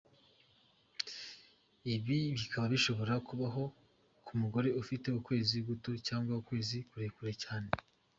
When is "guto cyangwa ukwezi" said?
5.67-6.77